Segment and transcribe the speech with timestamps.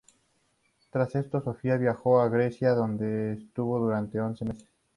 [0.89, 4.67] Tras esto, Sofia viajó a Grecia donde estuvo durante once meses.